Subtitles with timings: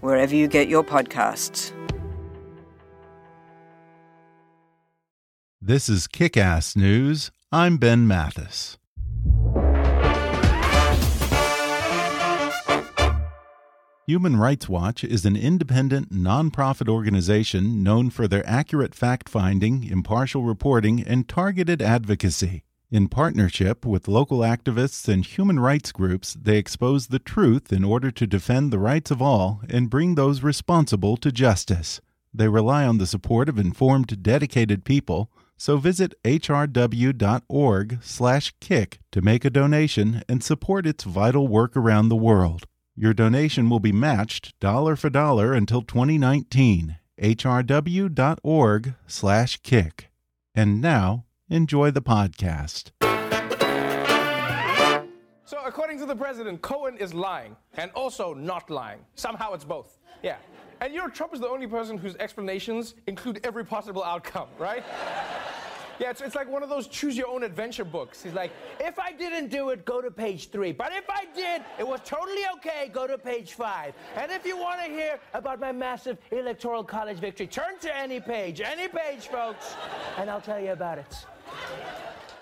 [0.00, 1.72] wherever you get your podcasts.
[5.60, 7.30] This is Kickass News.
[7.50, 8.78] I'm Ben Mathis.
[14.06, 20.44] Human Rights Watch is an independent, nonprofit organization known for their accurate fact finding, impartial
[20.44, 22.62] reporting, and targeted advocacy.
[22.90, 28.10] In partnership with local activists and human rights groups, they expose the truth in order
[28.10, 32.00] to defend the rights of all and bring those responsible to justice.
[32.32, 36.48] They rely on the support of informed, dedicated people, so visit hrw.org/kick
[39.12, 42.64] to make a donation and support its vital work around the world.
[42.96, 46.96] Your donation will be matched dollar for dollar until 2019.
[47.20, 47.70] hrw.org/kick.
[50.54, 52.90] And now, enjoy the podcast.
[55.44, 59.00] So, according to the president, Cohen is lying and also not lying.
[59.14, 59.98] Somehow it's both.
[60.22, 60.36] Yeah.
[60.80, 64.84] And you know, Trump is the only person whose explanations include every possible outcome, right?
[65.98, 68.22] Yeah, it's, it's like one of those choose your own adventure books.
[68.22, 70.70] He's like, if I didn't do it, go to page three.
[70.70, 73.94] But if I did, it was totally okay, go to page five.
[74.16, 78.20] And if you want to hear about my massive electoral college victory, turn to any
[78.20, 79.74] page, any page, folks,
[80.18, 81.16] and I'll tell you about it.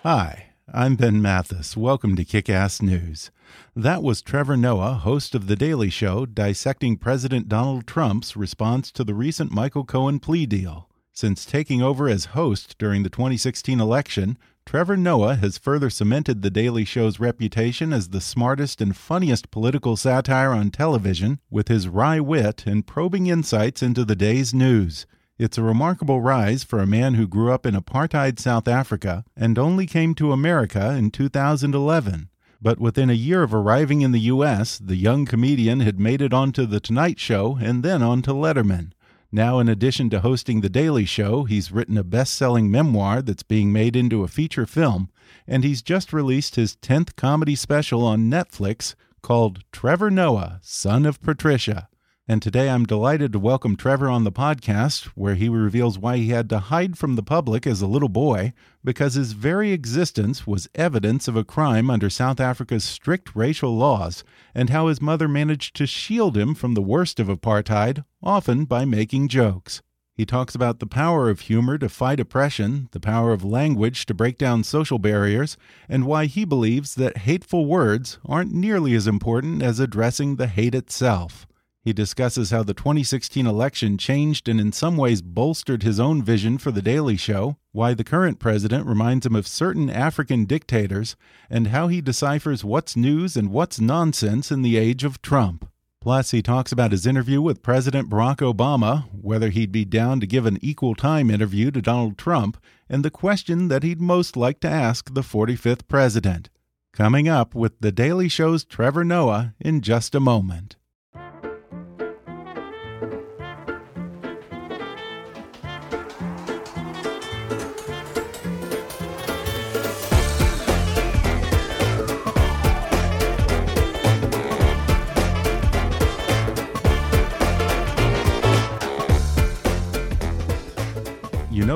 [0.02, 1.76] Hi, I'm Ben Mathis.
[1.76, 3.30] Welcome to Kickass News.
[3.74, 9.04] That was Trevor Noah, host of The Daily Show, dissecting President Donald Trump's response to
[9.04, 10.88] the recent Michael Cohen plea deal.
[11.12, 14.36] Since taking over as host during the 2016 election,
[14.66, 19.96] Trevor Noah has further cemented The Daily Show's reputation as the smartest and funniest political
[19.96, 25.06] satire on television with his wry wit and probing insights into the day's news.
[25.38, 29.58] It's a remarkable rise for a man who grew up in apartheid South Africa and
[29.58, 32.30] only came to America in 2011.
[32.62, 36.32] But within a year of arriving in the U.S., the young comedian had made it
[36.32, 38.92] onto The Tonight Show and then onto Letterman.
[39.30, 43.42] Now, in addition to hosting The Daily Show, he's written a best selling memoir that's
[43.42, 45.10] being made into a feature film,
[45.46, 51.20] and he's just released his 10th comedy special on Netflix called Trevor Noah, Son of
[51.20, 51.90] Patricia.
[52.28, 56.30] And today I'm delighted to welcome Trevor on the podcast, where he reveals why he
[56.30, 60.68] had to hide from the public as a little boy because his very existence was
[60.74, 64.24] evidence of a crime under South Africa's strict racial laws,
[64.56, 68.84] and how his mother managed to shield him from the worst of apartheid, often by
[68.84, 69.80] making jokes.
[70.12, 74.14] He talks about the power of humor to fight oppression, the power of language to
[74.14, 75.56] break down social barriers,
[75.88, 80.74] and why he believes that hateful words aren't nearly as important as addressing the hate
[80.74, 81.46] itself.
[81.86, 86.58] He discusses how the 2016 election changed and in some ways bolstered his own vision
[86.58, 91.14] for The Daily Show, why the current president reminds him of certain African dictators,
[91.48, 95.70] and how he deciphers what's news and what's nonsense in the age of Trump.
[96.00, 100.26] Plus, he talks about his interview with President Barack Obama, whether he'd be down to
[100.26, 104.58] give an equal time interview to Donald Trump, and the question that he'd most like
[104.58, 106.50] to ask the 45th president.
[106.92, 110.74] Coming up with The Daily Show's Trevor Noah in just a moment.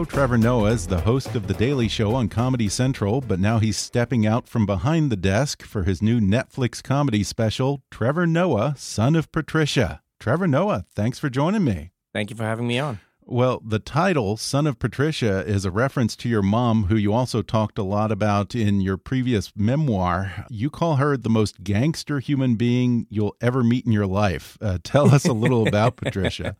[0.00, 3.58] Know Trevor Noah as the host of The Daily Show on Comedy Central, but now
[3.58, 8.74] he's stepping out from behind the desk for his new Netflix comedy special, Trevor Noah,
[8.78, 10.00] Son of Patricia.
[10.18, 11.90] Trevor Noah, thanks for joining me.
[12.14, 13.00] Thank you for having me on.
[13.26, 17.42] Well, the title, Son of Patricia, is a reference to your mom, who you also
[17.42, 20.46] talked a lot about in your previous memoir.
[20.48, 24.56] You call her the most gangster human being you'll ever meet in your life.
[24.62, 26.56] Uh, tell us a little about Patricia.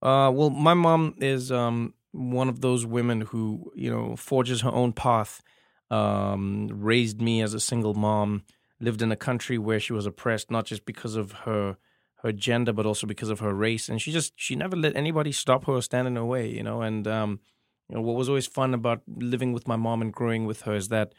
[0.00, 4.72] Uh, well, my mom is um, one of those women who, you know, forges her
[4.72, 5.42] own path,
[5.90, 8.44] um, raised me as a single mom,
[8.80, 11.76] lived in a country where she was oppressed, not just because of her
[12.22, 13.88] her gender, but also because of her race.
[13.88, 16.62] And she just she never let anybody stop her or stand in her way, you
[16.62, 16.82] know.
[16.82, 17.40] And um,
[17.88, 20.74] you know what was always fun about living with my mom and growing with her
[20.74, 21.12] is that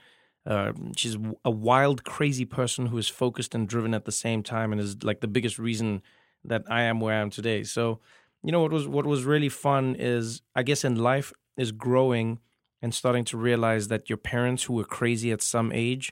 [0.46, 4.72] uh, she's a wild, crazy person who is focused and driven at the same time,
[4.72, 6.02] and is like the biggest reason
[6.44, 7.64] that I am where I am today.
[7.64, 8.00] So,
[8.44, 12.40] you know what was what was really fun is I guess in life is growing
[12.82, 16.12] and starting to realize that your parents who were crazy at some age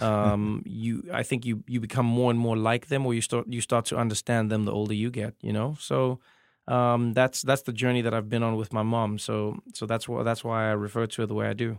[0.00, 3.46] um, you I think you you become more and more like them, or you start
[3.48, 5.34] you start to understand them the older you get.
[5.40, 6.20] You know, so
[6.68, 9.18] um, that's that's the journey that I've been on with my mom.
[9.18, 11.78] So so that's why that's why I refer to her the way I do.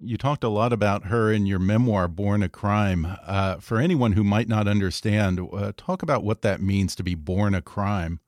[0.00, 3.16] You talked a lot about her in your memoir, Born a Crime.
[3.26, 7.16] Uh, for anyone who might not understand, uh, talk about what that means to be
[7.16, 8.20] born a crime.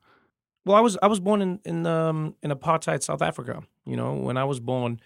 [0.65, 3.63] Well, I was I was born in in um, in apartheid South Africa.
[3.85, 4.99] You know, when I was born,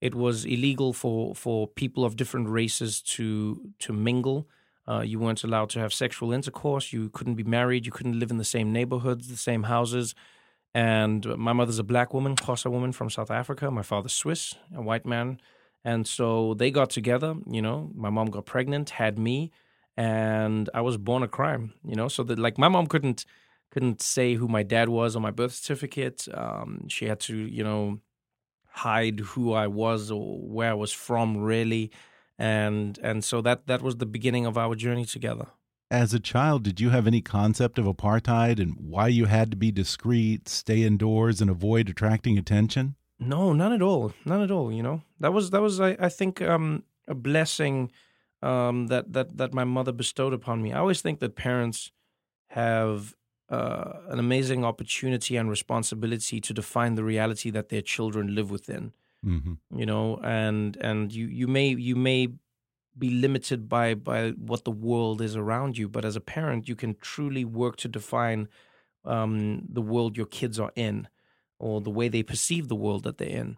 [0.00, 4.48] it was illegal for for people of different races to to mingle.
[4.88, 6.92] Uh, you weren't allowed to have sexual intercourse.
[6.92, 7.86] You couldn't be married.
[7.86, 10.14] You couldn't live in the same neighborhoods, the same houses.
[10.74, 13.70] And my mother's a black woman, Xhosa woman from South Africa.
[13.70, 15.40] My father's Swiss, a white man.
[15.84, 17.34] And so they got together.
[17.50, 19.50] You know, my mom got pregnant, had me,
[19.96, 21.72] and I was born a crime.
[21.84, 23.24] You know, so that like my mom couldn't
[23.76, 26.26] couldn't say who my dad was on my birth certificate.
[26.32, 28.00] Um, she had to, you know,
[28.68, 31.90] hide who I was or where I was from really
[32.38, 35.48] and and so that that was the beginning of our journey together.
[35.90, 39.58] As a child, did you have any concept of apartheid and why you had to
[39.58, 42.96] be discreet, stay indoors and avoid attracting attention?
[43.18, 44.14] No, none at all.
[44.24, 45.02] None at all, you know.
[45.20, 47.92] That was that was I, I think um, a blessing
[48.42, 50.72] um, that that that my mother bestowed upon me.
[50.72, 51.92] I always think that parents
[52.48, 53.14] have
[53.48, 58.92] uh, an amazing opportunity and responsibility to define the reality that their children live within.
[59.24, 59.78] Mm-hmm.
[59.78, 62.28] You know, and and you you may you may
[62.98, 66.76] be limited by by what the world is around you, but as a parent, you
[66.76, 68.48] can truly work to define
[69.04, 71.08] um, the world your kids are in,
[71.58, 73.56] or the way they perceive the world that they're in.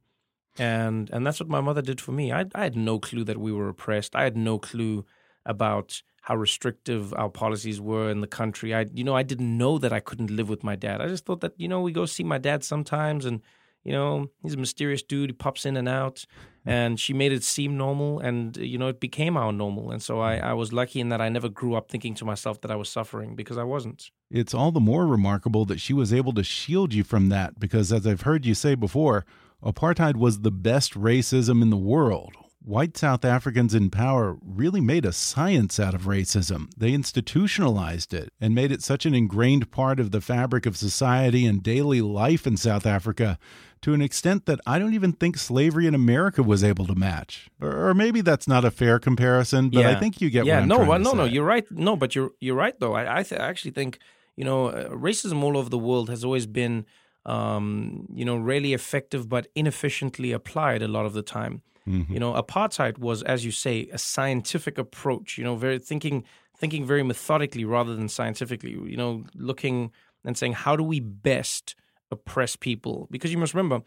[0.58, 2.32] And and that's what my mother did for me.
[2.32, 4.16] I I had no clue that we were oppressed.
[4.16, 5.04] I had no clue
[5.44, 8.74] about how restrictive our policies were in the country.
[8.74, 11.00] I, you know, I didn't know that I couldn't live with my dad.
[11.00, 13.40] I just thought that, you know, we go see my dad sometimes and,
[13.82, 15.30] you know, he's a mysterious dude.
[15.30, 16.26] He pops in and out.
[16.66, 18.20] And she made it seem normal.
[18.20, 19.90] And, you know, it became our normal.
[19.90, 22.60] And so I, I was lucky in that I never grew up thinking to myself
[22.60, 24.10] that I was suffering because I wasn't.
[24.30, 27.90] It's all the more remarkable that she was able to shield you from that because,
[27.90, 29.24] as I've heard you say before,
[29.64, 32.36] apartheid was the best racism in the world
[32.68, 36.68] white South Africans in power really made a science out of racism.
[36.76, 41.46] They institutionalized it and made it such an ingrained part of the fabric of society
[41.46, 43.38] and daily life in South Africa
[43.80, 47.48] to an extent that I don't even think slavery in America was able to match.
[47.60, 49.90] Or, maybe that's not a fair comparison, but yeah.
[49.90, 51.64] I think you get yeah, no, no, no, no, you're right.
[51.70, 52.94] No, but you're you're right though.
[52.94, 53.98] I I, th actually think
[54.36, 56.84] you know uh, racism all over the world has always been
[57.24, 61.62] um, you know really effective but inefficiently applied a lot of the time.
[61.88, 62.12] Mm-hmm.
[62.12, 65.38] You know, apartheid was, as you say, a scientific approach.
[65.38, 66.24] You know, very thinking
[66.56, 68.72] thinking very methodically rather than scientifically.
[68.72, 69.90] You know, looking
[70.24, 71.74] and saying how do we best
[72.10, 73.08] oppress people?
[73.10, 73.82] Because you must remember,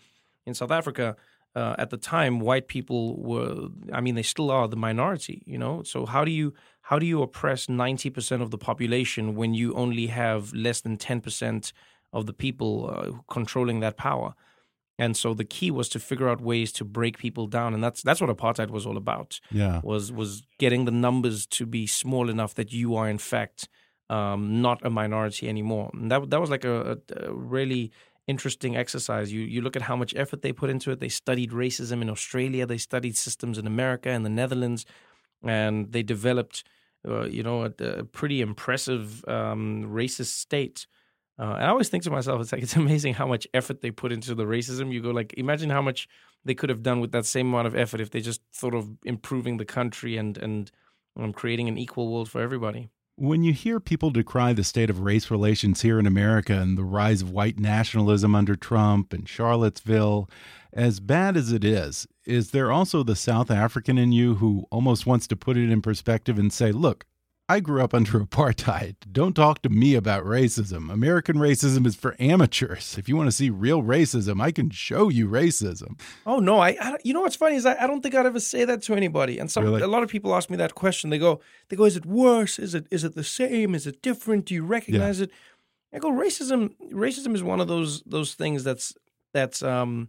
[0.45, 1.15] in South Africa.
[1.53, 5.57] Uh, at the time, white people were, I mean, they still are the minority, you
[5.57, 5.83] know?
[5.83, 10.07] So how do you, how do you oppress 90% of the population when you only
[10.07, 11.73] have less than 10%
[12.13, 14.33] of the people uh, controlling that power?
[14.99, 18.01] And so the key was to figure out ways to break people down, and that's
[18.03, 19.39] that's what apartheid was all about.
[19.49, 23.67] Yeah, was was getting the numbers to be small enough that you are in fact
[24.11, 25.89] um, not a minority anymore.
[25.93, 27.91] And that that was like a, a, really
[28.27, 29.31] interesting exercise.
[29.31, 30.99] You you look at how much effort they put into it.
[30.99, 32.65] They studied racism in Australia.
[32.65, 34.85] They studied systems in America and the Netherlands,
[35.43, 36.65] and they developed,
[37.07, 40.87] uh, you know, a, a pretty impressive um, racist state
[41.39, 43.91] uh, and I always think to myself, it's like it's amazing how much effort they
[43.91, 44.91] put into the racism.
[44.91, 46.07] You go like, imagine how much
[46.45, 48.89] they could have done with that same amount of effort if they just thought of
[49.05, 50.71] improving the country and and
[51.17, 52.89] um, creating an equal world for everybody.
[53.17, 56.83] When you hear people decry the state of race relations here in America and the
[56.83, 60.29] rise of white nationalism under Trump and Charlottesville,
[60.73, 65.05] as bad as it is, is there also the South African in you who almost
[65.05, 67.05] wants to put it in perspective and say, look,
[67.51, 68.95] I grew up under apartheid.
[69.11, 70.89] Don't talk to me about racism.
[70.89, 72.97] American racism is for amateurs.
[72.97, 75.99] If you want to see real racism, I can show you racism.
[76.25, 78.39] Oh no, I, I you know what's funny is I, I don't think I'd ever
[78.39, 79.37] say that to anybody.
[79.37, 79.81] And some Really?
[79.81, 81.09] a lot of people ask me that question.
[81.09, 82.57] They go, they go, is it worse?
[82.57, 83.75] Is it is it the same?
[83.75, 84.45] Is it different?
[84.45, 85.29] Do you recognize it?
[85.93, 86.73] I go, racism.
[86.93, 88.95] Racism is one of those those things that's
[89.33, 90.07] that's um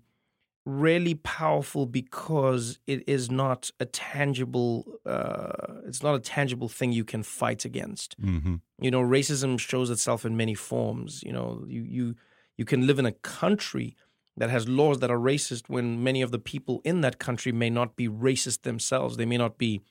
[0.64, 4.98] really powerful because it is not a tangible.
[5.04, 8.14] Uh, it's not a tangible thing you can fight against.
[8.20, 11.22] hmm You know, racism shows itself in many forms.
[11.22, 12.14] You know, you you
[12.56, 13.96] you can live in a country
[14.36, 17.70] that has laws that are racist when many of the people in that country may
[17.70, 19.16] not be racist themselves.
[19.16, 19.82] They may not be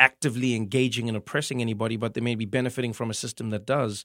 [0.00, 4.04] actively engaging and oppressing anybody, but they may be benefiting from a system that does.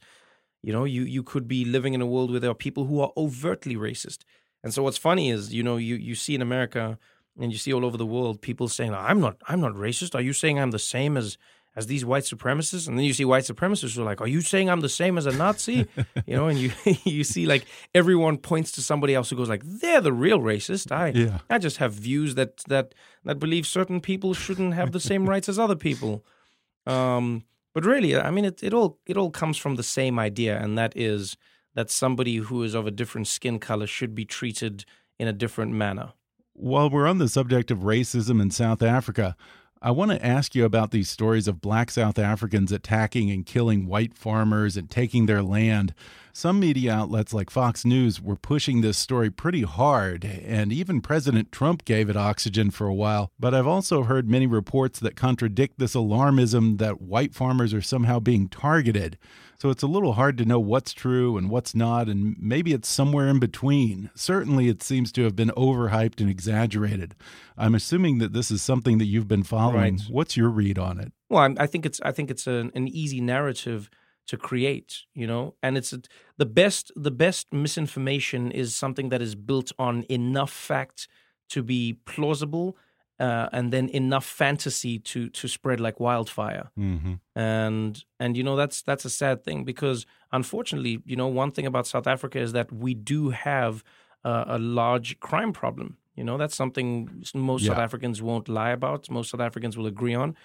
[0.61, 2.99] You know, you you could be living in a world where there are people who
[2.99, 4.19] are overtly racist.
[4.63, 6.97] And so what's funny is, you know, you you see in America
[7.39, 10.15] and you see all over the world people saying, "I'm not I'm not racist.
[10.15, 11.37] Are you saying I'm the same as
[11.75, 14.41] as these white supremacists?" And then you see white supremacists who are like, "Are you
[14.41, 15.87] saying I'm the same as a Nazi?"
[16.25, 16.71] you know, and you
[17.03, 20.91] you see like everyone points to somebody else who goes like, "They're the real racist."
[20.91, 21.39] I Yeah.
[21.49, 22.93] I just have views that that
[23.25, 26.25] that believe certain people shouldn't have the same rights as other people.
[26.85, 27.43] Um,
[27.73, 30.77] but really, I mean, it, it all it all comes from the same idea, and
[30.77, 31.35] that is
[31.75, 34.85] that somebody who is of a different skin color should be treated
[35.19, 36.13] in a different manner.
[36.53, 39.35] While we're on the subject of racism in South Africa,
[39.85, 43.85] I want to ask you about these stories of black South Africans attacking and killing
[43.85, 45.93] white farmers and taking their land.
[46.31, 51.51] Some media outlets like Fox News were pushing this story pretty hard, and even President
[51.51, 53.29] Trump gave it oxygen for a while.
[53.37, 58.19] But I've also heard many reports that contradict this alarmism that white farmers are somehow
[58.19, 59.17] being targeted.
[59.63, 62.89] So it's a little hard to know what's true and what's not, and maybe it's
[62.89, 64.09] somewhere in between.
[64.13, 67.15] Certainly, it seems to have been overhyped and exaggerated.
[67.57, 69.95] I'm assuming that this is something that you've been following.
[69.95, 70.07] Right.
[70.09, 71.13] What's your read on it?
[71.29, 73.89] Well, I'm, think it's I think it's an, an easy narrative
[74.27, 76.01] to create, you know, and it's a,
[76.35, 81.07] the best the best misinformation is something that is built on enough fact
[81.51, 82.75] to be plausible,
[83.23, 86.69] uh, and then enough fantasy to to spread like wildfire.
[86.77, 87.13] Mm-hmm.
[87.35, 91.65] and and you know that's that's a sad thing because unfortunately you know one thing
[91.65, 93.83] about south africa is that we do have
[94.25, 99.09] uh, a large crime problem you know that's something most south africans won't lie about
[99.09, 100.35] most south africans will agree on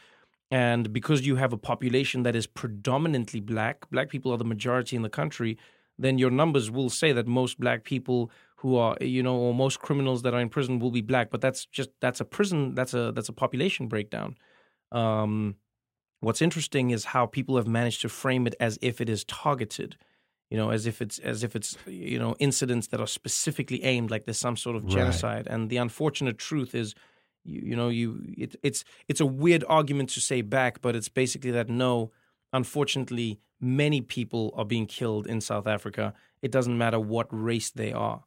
[0.51, 4.95] and because you have a population that is predominantly black black people are the majority
[4.97, 5.59] in the country
[5.99, 9.81] then your numbers will say that most black people who are you know or most
[9.81, 12.95] criminals that are in prison will be black but that's just that's a prison that's
[12.95, 14.37] a that's a population breakdown
[14.93, 15.57] um
[16.21, 19.97] what's interesting is how people have managed to frame it as if it is targeted
[20.51, 24.11] you know as if it's as if it's you know incidents that are specifically aimed
[24.11, 24.87] like there's some sort of Right.
[24.87, 26.95] genocide and the unfortunate truth is
[27.45, 31.09] you, you know you it, it's it's a weird argument to say back but it's
[31.09, 32.11] basically that no
[32.53, 36.15] unfortunately many people are being killed in South Africa.
[36.43, 38.23] It doesn't matter what race they are.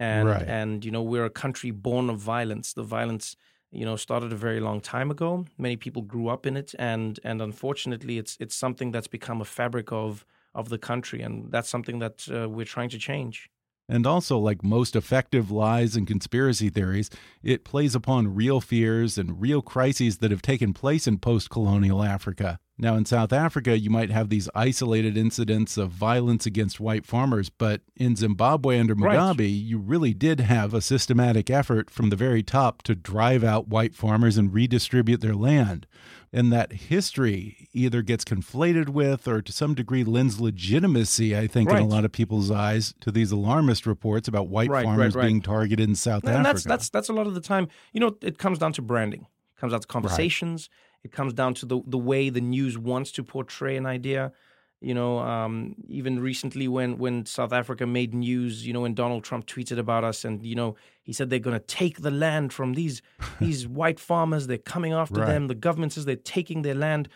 [0.00, 0.48] And Right.
[0.48, 2.72] and you know we're a country born of violence.
[2.72, 3.36] The violence
[3.70, 5.44] you know started a very long time ago.
[5.58, 6.74] Many people grew up in it.
[6.78, 10.24] And and unfortunately it's it's something that's become a fabric of
[10.54, 11.22] of the country.
[11.22, 13.48] And that's something that uh, we're trying to change
[13.88, 17.10] And also, like most effective lies and conspiracy theories,
[17.42, 22.02] it plays upon real fears and real crises that have taken place in post colonial
[22.02, 22.58] Africa.
[22.78, 27.50] Now, in South Africa, you might have these isolated incidents of violence against white farmers,
[27.50, 29.16] but in Zimbabwe under Right.
[29.16, 33.68] Mugabe, you really did have a systematic effort from the very top to drive out
[33.68, 35.86] white farmers and redistribute their land.
[36.34, 41.68] And that history either gets conflated with or to some degree lends legitimacy, I think,
[41.70, 45.14] in a lot of people's eyes to these alarmist reports about white Right, right, farmers
[45.14, 45.26] right.
[45.26, 46.48] being targeted in South and Africa.
[46.48, 49.26] that's that's that's a lot of the time you know it comes down to branding.
[49.56, 50.70] It comes down to conversations.
[51.04, 54.32] It comes down to the the way the news wants to portray an idea.
[54.80, 59.22] You know um, even recently when when south africa made news you know when donald
[59.22, 62.52] trump tweeted about us and you know he said they're going to take the land
[62.52, 63.02] from these
[63.40, 65.26] these white farmers they're coming after Right.
[65.26, 67.08] them the government says they're taking their land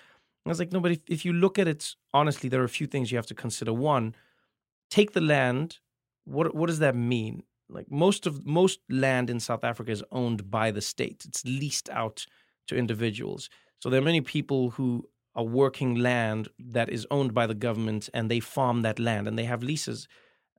[0.45, 2.69] i was like no but if, if you look at it honestly there are a
[2.69, 4.15] few things you have to consider one
[4.91, 5.79] take the land
[6.25, 10.49] what what does that mean like most of most land in South Africa is owned
[10.51, 11.25] by the state.
[11.27, 12.25] It's leased out
[12.69, 13.51] to individuals.
[13.81, 18.09] So there are many people who are working land that is owned by the government
[18.15, 20.07] and they farm that land and they have leases.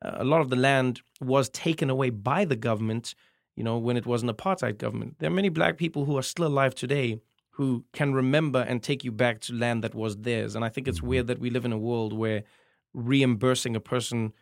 [0.01, 3.15] A lot of the land was taken away by the government,
[3.55, 5.15] you know, when it was an apartheid government.
[5.19, 7.19] There are many black people who are still alive today
[7.51, 10.55] who can remember and take you back to land that was theirs.
[10.55, 12.43] And I think it's weird that we live in a world where
[12.93, 14.33] reimbursing a person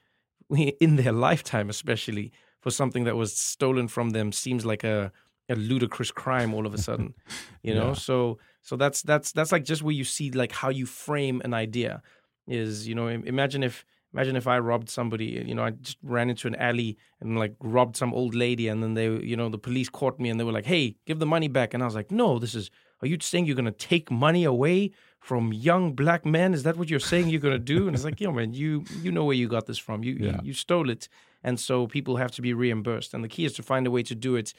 [0.50, 2.32] in their lifetime especially
[2.62, 5.12] for something that was stolen from them seems like a
[5.48, 7.14] a ludicrous crime all of a sudden
[7.64, 7.94] you know yeah.
[7.94, 11.54] so so that's that's that's like just where you see like how you frame an
[11.54, 12.02] idea
[12.48, 13.86] is you know imagine if
[14.16, 17.54] imagine if I robbed somebody, you know, I just ran into an alley and like
[17.60, 20.46] robbed some old lady, and then they, you know, the police caught me and they
[20.46, 22.72] were like, "Hey, give the money back," and I was like, "No, this is.
[23.02, 26.54] Are you saying you're gonna take money away from young black men?
[26.54, 29.12] Is that what you're saying you're gonna do?" And it's like, yo, man, you you
[29.12, 30.04] know where you got this from.
[30.04, 30.32] You yeah.
[30.32, 31.10] you, you stole it,
[31.44, 33.14] and so people have to be reimbursed.
[33.14, 34.54] And the key is to find a way to do it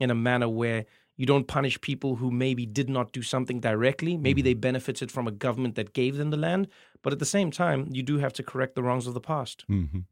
[0.00, 0.84] in a manner where
[1.16, 4.16] you don't punish people who maybe did not do something directly.
[4.16, 4.46] Maybe mm-hmm.
[4.46, 6.68] they benefited from a government that gave them the land,
[7.02, 9.64] but at the same time, you do have to correct the wrongs of the past.
[9.68, 10.04] Mm -hmm.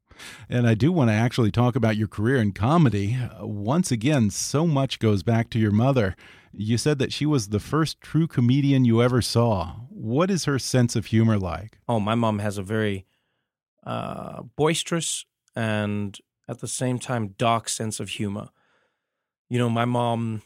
[0.48, 3.16] And I do want to actually talk about your career in comedy.
[3.40, 6.14] once again, so much goes back to your mother.
[6.52, 9.74] You said that she was the first true comedian you ever saw.
[9.90, 11.78] What is her sense of humor like?
[11.86, 13.04] Oh, my mom has a very
[13.86, 18.48] uh, boisterous and at the same time dark sense of humor.
[19.48, 20.42] You know, my mom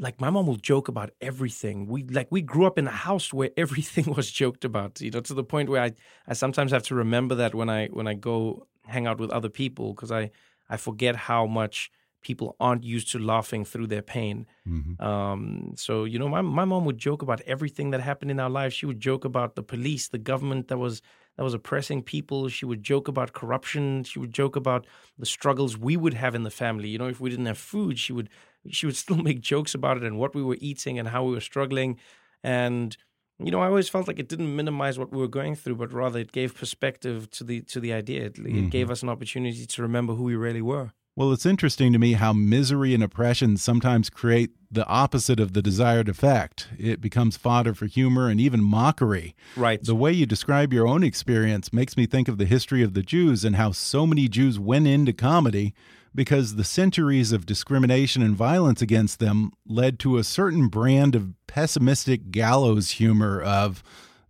[0.00, 1.86] like my mom will joke about everything.
[1.86, 5.20] We like we grew up in a house where everything was joked about, you know,
[5.20, 5.92] to the point where I,
[6.26, 9.48] I sometimes have to remember that when I when I go hang out with other
[9.48, 10.30] people because I
[10.68, 11.90] I forget how much
[12.22, 14.46] people aren't used to laughing through their pain.
[14.68, 15.02] Mm-hmm.
[15.02, 18.50] Um, so you know, my my mom would joke about everything that happened in our
[18.50, 18.74] lives.
[18.74, 21.02] She would joke about the police, the government that was
[21.36, 22.48] that was oppressing people.
[22.48, 24.04] She would joke about corruption.
[24.04, 24.86] She would joke about
[25.18, 26.88] the struggles we would have in the family.
[26.88, 28.28] You know, if we didn't have food, she would
[28.68, 31.32] she would still make jokes about it and what we were eating and how we
[31.32, 31.98] were struggling.
[32.42, 32.96] And
[33.42, 35.92] you know, I always felt like it didn't minimize what we were going through, but
[35.92, 38.26] rather it gave perspective to the to the idea.
[38.26, 38.66] It, mm-hmm.
[38.66, 40.92] it gave us an opportunity to remember who we really were.
[41.20, 45.60] Well, it's interesting to me how misery and oppression sometimes create the opposite of the
[45.60, 46.68] desired effect.
[46.78, 49.36] It becomes fodder for humor and even mockery.
[49.54, 49.84] Right.
[49.84, 53.02] The way you describe your own experience makes me think of the history of the
[53.02, 55.74] Jews and how so many Jews went into comedy
[56.14, 61.34] because the centuries of discrimination and violence against them led to a certain brand of
[61.46, 63.82] pessimistic gallows humor of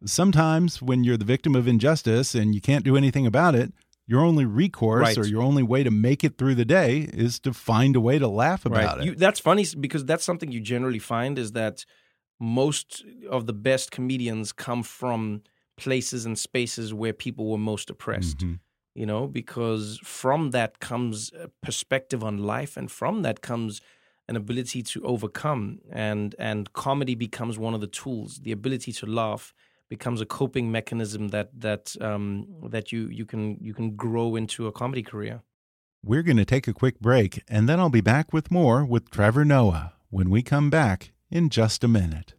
[0.04, 3.72] sometimes when you're the victim of injustice and you can't do anything about it,
[4.06, 5.18] your only recourse right.
[5.18, 8.18] or your only way to make it through the day is to find a way
[8.18, 8.98] to laugh about right.
[8.98, 9.04] it.
[9.04, 11.84] You, that's funny because that's something you generally find is that
[12.40, 15.42] most of the best comedians come from
[15.76, 18.42] places and spaces where people were most oppressed.
[18.42, 18.58] Mm -hmm.
[18.94, 23.80] You know, because from that comes a perspective on life, and from that comes
[24.26, 29.06] an ability to overcome, and and comedy becomes one of the tools, the ability to
[29.06, 29.54] laugh
[29.90, 34.66] becomes a coping mechanism that that um, that you you can you can grow into
[34.66, 35.42] a comedy career.
[36.02, 39.10] We're going to take a quick break, and then I'll be back with more with
[39.10, 42.32] Trevor Noah when we come back in just a minute.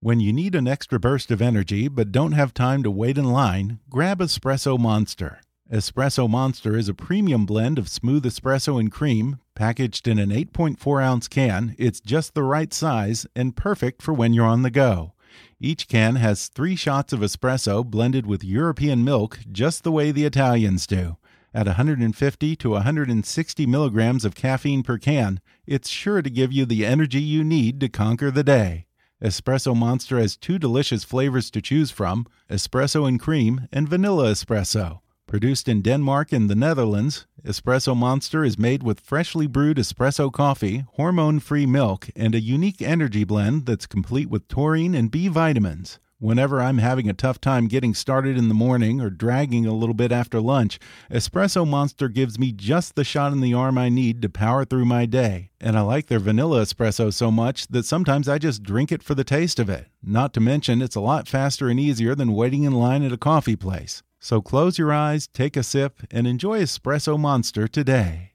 [0.00, 3.32] When you need an extra burst of energy but don't have time to wait in
[3.32, 5.40] line, grab Espresso Monster.
[5.70, 11.04] Espresso Monster is a premium blend of smooth espresso and cream, packaged in an 8.4
[11.04, 11.74] ounce can.
[11.76, 15.12] It's just the right size and perfect for when you're on the go.
[15.60, 20.24] Each can has three shots of espresso blended with European milk, just the way the
[20.24, 21.18] Italians do.
[21.52, 26.86] At 150 to 160 milligrams of caffeine per can, it's sure to give you the
[26.86, 28.86] energy you need to conquer the day.
[29.22, 35.00] Espresso Monster has two delicious flavors to choose from espresso and cream and vanilla espresso.
[35.28, 40.86] Produced in Denmark and the Netherlands, Espresso Monster is made with freshly brewed espresso coffee,
[40.94, 45.98] hormone free milk, and a unique energy blend that's complete with taurine and B vitamins.
[46.18, 49.94] Whenever I'm having a tough time getting started in the morning or dragging a little
[49.94, 50.78] bit after lunch,
[51.10, 54.86] Espresso Monster gives me just the shot in the arm I need to power through
[54.86, 55.50] my day.
[55.60, 59.14] And I like their vanilla espresso so much that sometimes I just drink it for
[59.14, 59.88] the taste of it.
[60.02, 63.18] Not to mention, it's a lot faster and easier than waiting in line at a
[63.18, 64.02] coffee place.
[64.20, 68.32] So close your eyes, take a sip, and enjoy Espresso Monster today.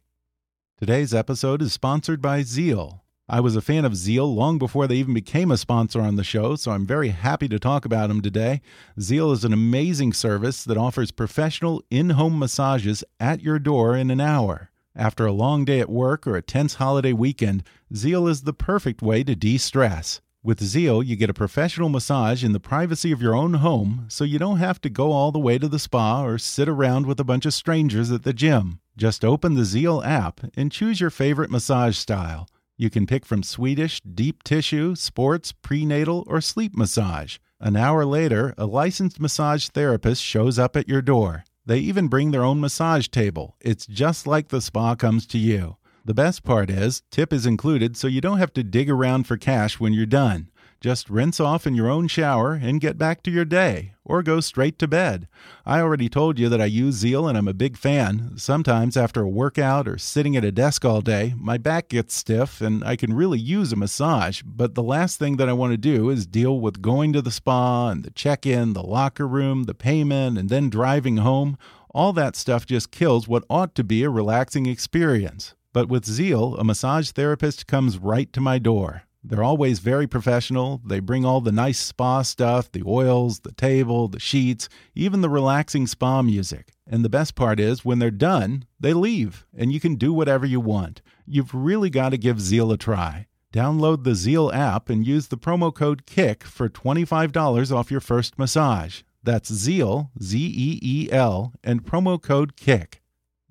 [0.80, 3.02] Today's episode is sponsored by Zeel.
[3.28, 6.24] I was a fan of Zeel long before they even became a sponsor on the
[6.24, 8.62] show, so I'm very happy to talk about them today.
[8.98, 14.10] Zeel is an amazing service that offers professional in home massages at your door in
[14.10, 14.72] an hour.
[14.96, 17.62] After a long day at work or a tense holiday weekend,
[17.93, 20.22] Zeel is the perfect way to de stress.
[20.45, 24.25] With Zeel, you get a professional massage in the privacy of your own home, so
[24.25, 27.17] you don't have to go all the way to the spa or sit around with
[27.17, 28.82] a bunch of strangers at the gym.
[28.97, 32.49] Just open the Zeel app and choose your favorite massage style.
[32.75, 37.38] You can pick from Swedish, deep tissue, sports, prenatal, or sleep massage.
[37.62, 41.45] An hour later, a licensed massage therapist shows up at your door.
[41.65, 43.56] They even bring their own massage table.
[43.62, 45.77] It's just like the spa comes to you.
[46.06, 49.38] The best part is, tip is included so you don't have to dig around for
[49.38, 50.50] cash when you're done.
[50.82, 54.42] Just rinse off in your own shower and get back to your day, or go
[54.42, 55.30] straight to bed.
[55.66, 58.34] I already told you that I use Zeel and I'm a big fan.
[58.36, 62.60] Sometimes after a workout or sitting at a desk all day, my back gets stiff
[62.60, 65.78] and I can really use a massage, but the last thing that I want to
[65.78, 69.63] do is deal with going to the spa and the check in, the locker room,
[69.63, 71.58] the payment, and then driving home.
[71.92, 75.56] All that stuff just kills what ought to be a relaxing experience.
[75.74, 79.04] But with Zeel, a massage therapist comes right to my door.
[79.24, 80.82] They're always very professional.
[80.86, 85.30] They bring all the nice spa stuff the oils, the table, the sheets, even the
[85.30, 86.74] relaxing spa music.
[86.86, 90.46] And the best part is, when they're done, they leave, and you can do whatever
[90.46, 91.02] you want.
[91.26, 93.28] You've really got to give Zeel a try.
[93.54, 98.38] Download the Zeel app and use the promo code KICK for $25 off your first
[98.38, 99.04] massage.
[99.24, 103.02] That's Zeel, Z E E L, and promo code KICK.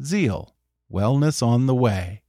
[0.02, 0.51] Zeel,
[0.92, 2.22] wellness on the way.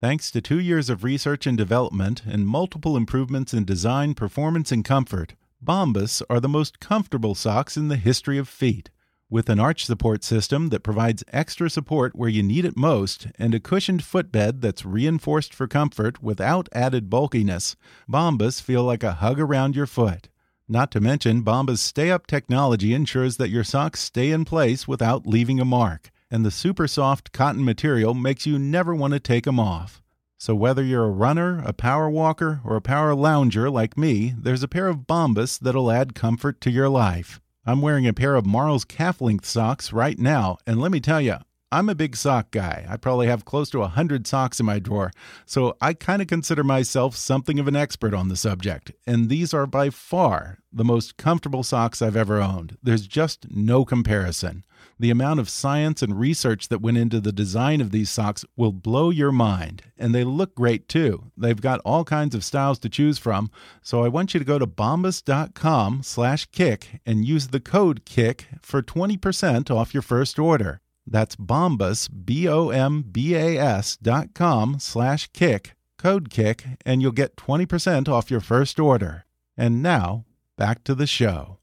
[0.00, 4.84] Thanks to two years of research and development and multiple improvements in design, performance, and
[4.84, 8.90] comfort, Bombas are the most comfortable socks in the history of feet.
[9.30, 13.54] With an arch support system that provides extra support where you need it most and
[13.54, 17.76] a cushioned footbed that's reinforced for comfort without added bulkiness,
[18.10, 20.28] Bombas feel like a hug around your foot.
[20.68, 25.26] Not to mention, Bombas Stay Up technology ensures that your socks stay in place without
[25.26, 29.44] leaving a mark and the super soft cotton material makes you never want to take
[29.44, 30.02] them off.
[30.38, 34.62] So whether you're a runner, a power walker, or a power lounger like me, there's
[34.62, 37.38] a pair of Bombas that'll add comfort to your life.
[37.66, 41.36] I'm wearing a pair of Marl's calf-length socks right now, and let me tell you,
[41.70, 42.86] I'm a big sock guy.
[42.88, 45.12] I probably have close to a 100 socks in my drawer,
[45.46, 48.90] so I kind of consider myself something of an expert on the subject.
[49.06, 52.78] And these are by far the most comfortable socks I've ever owned.
[52.82, 54.64] There's just no comparison.
[55.02, 58.70] The amount of science and research that went into the design of these socks will
[58.70, 59.82] blow your mind.
[59.98, 61.32] And they look great too.
[61.36, 63.50] They've got all kinds of styles to choose from.
[63.82, 68.46] So I want you to go to bombas.com slash kick and use the code KICK
[68.62, 70.80] for 20% off your first order.
[71.04, 78.38] That's Bombas, B-O-M-B-A-S dot com slash kick, code KICK, and you'll get 20% off your
[78.38, 79.24] first order.
[79.56, 81.58] And now, back to the show.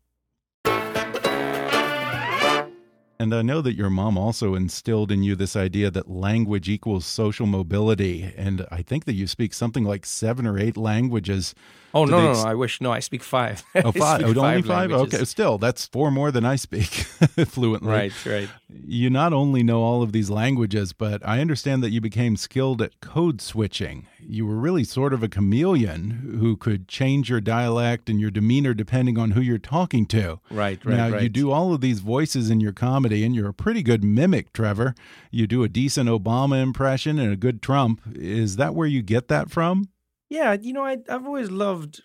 [3.22, 7.06] And I know that your mom also instilled in you this idea that language equals
[7.06, 8.34] social mobility.
[8.38, 11.54] And I think that you speak something like seven or eight languages.
[11.94, 12.40] Oh, no, no, no.
[12.40, 13.66] I wish, no, I speak five.
[13.76, 14.22] Oh, five.
[14.24, 14.94] oh, only five?
[14.94, 15.26] Okay.
[15.26, 16.86] Still, that's four more than I speak
[17.48, 17.92] fluently.
[17.92, 18.50] Right, right.
[18.70, 22.82] You not only know all of these languages, but I understand that you became skilled
[22.82, 24.08] at code switching.
[24.22, 28.74] You were really sort of a chameleon who could change your dialect and your demeanor
[28.74, 30.40] depending on who you're talking to.
[30.52, 30.96] Right, right.
[30.98, 31.24] Now, right.
[31.24, 34.54] you do all of these voices in your comedy, and you're a pretty good mimic,
[34.54, 34.94] Trevor.
[35.32, 38.02] You do a decent Obama impression and a good Trump.
[38.14, 39.90] Is that where you get that from?
[40.30, 42.04] Yeah, you know, I, I've always loved,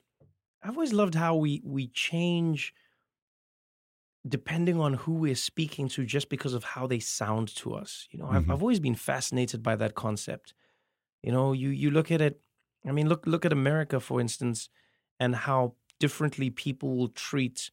[0.63, 2.73] I've always loved how we we change
[4.27, 8.09] depending on who we're speaking to, just because of how they sound to us.
[8.11, 8.53] You know, I've Mhm.
[8.53, 10.55] I've always been fascinated by that concept.
[11.25, 12.41] You know, you you look at it.
[12.87, 14.69] I mean, look look at America, for instance,
[15.19, 17.71] and how differently people will treat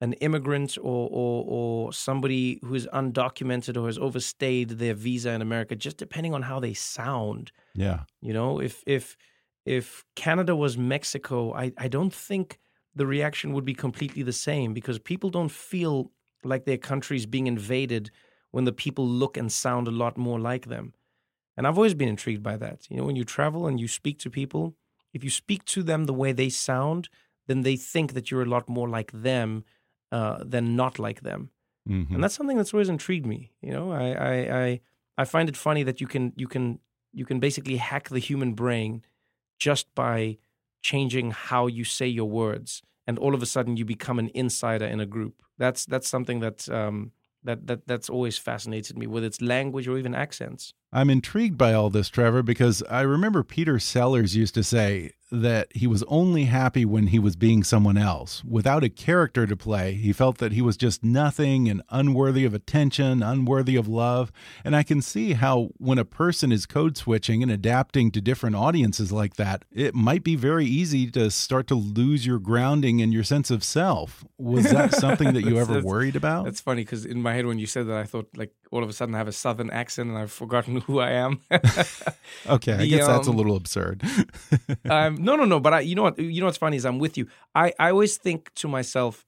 [0.00, 5.42] an immigrant or or or somebody who is undocumented or has overstayed their visa in
[5.42, 7.50] America, just depending on how they sound.
[7.74, 8.04] Yeah.
[8.20, 9.16] You know, if if
[9.66, 12.60] if Canada was Mexico, I, I don't think
[12.94, 16.12] the reaction would be completely the same because people don't feel
[16.44, 18.10] like their country's being invaded
[18.52, 20.92] when the people look and sound a lot more like them.
[21.56, 22.90] And I've always been intrigued by that.
[22.90, 24.74] You know, when you travel and you speak to people,
[25.12, 27.08] if you speak to them the way they sound,
[27.46, 29.64] then they think that you're a lot more like them
[30.10, 31.50] uh, than not like them
[31.88, 32.14] Mhm.
[32.14, 33.52] and that's something that's always intrigued me.
[33.60, 34.80] You know, I, I I
[35.18, 36.78] I find it funny that you can you can
[37.12, 39.02] you can basically hack the human brain
[39.58, 40.38] just by
[40.82, 44.86] changing how you say your words, and all of a sudden you become an insider
[44.86, 45.42] in a group.
[45.58, 47.12] That's that's something that um,
[47.44, 50.74] that that that's always fascinated me, whether it's language or even accents.
[50.92, 55.68] I'm intrigued by all this, Trevor, because I remember Peter Sellers used to say that
[55.74, 58.44] he was only happy when he was being someone else.
[58.44, 62.52] Without a character to play, he felt that he was just nothing and unworthy of
[62.52, 64.30] attention, unworthy of love.
[64.62, 68.56] And I can see how, when a person is code switching and adapting to different
[68.56, 73.14] audiences like that, it might be very easy to start to lose your grounding and
[73.14, 74.24] your sense of self.
[74.36, 76.44] Was that something that you ever worried about?
[76.44, 78.90] That's funny because in my head when you said that, I thought like all of
[78.90, 81.40] a sudden I have a southern accent and I've forgotten who I am.
[82.46, 84.02] Okay, I the, guess that's a um, little absurd.
[84.90, 85.60] um, no, no, no.
[85.60, 86.18] But I, you know what?
[86.18, 87.28] You know what's funny is I'm with you.
[87.54, 89.24] I, I always think to myself,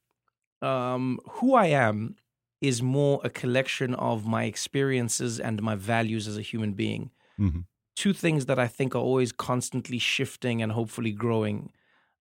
[0.63, 2.17] um, who I am
[2.61, 7.11] is more a collection of my experiences and my values as a human being.
[7.39, 7.67] Mhm.
[7.95, 11.71] Two things that I think are always constantly shifting and hopefully growing.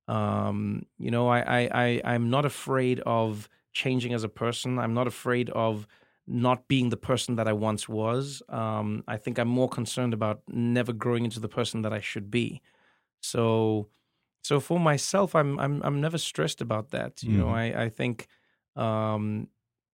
[0.08, 4.78] Um, you know, I, I, I, I'm not afraid of changing as a person.
[4.78, 5.88] I'm not afraid of
[6.26, 8.42] not being the person that I once was.
[8.50, 12.32] Um, I think I'm more concerned about never growing into the person that I should
[12.32, 12.62] be.
[13.22, 13.90] So,
[14.42, 17.24] so for myself, I'm I'm I'm never stressed about that.
[17.24, 17.40] You mm-hmm.
[17.40, 18.28] know, I I think,
[18.76, 19.48] um,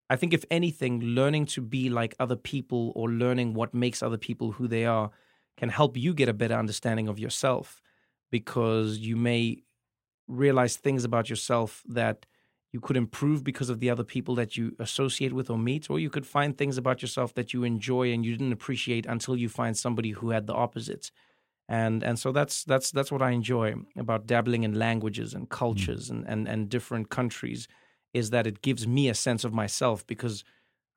[0.10, 4.18] I think if anything, learning to be like other people or learning what makes other
[4.18, 5.12] people who they are
[5.58, 7.82] can help you get a better understanding of yourself,
[8.32, 9.64] because you may
[10.28, 12.26] realize things about yourself that
[12.72, 16.00] you could improve because of the other people that you associate with or meet, or
[16.00, 19.50] you could find things about yourself that you enjoy and you didn't appreciate until you
[19.50, 21.12] find somebody who had the opposite.
[21.68, 26.10] And and so that's that's that's what I enjoy about dabbling in languages and cultures
[26.10, 26.12] mm.
[26.12, 27.68] and, and, and different countries,
[28.14, 30.44] is that it gives me a sense of myself because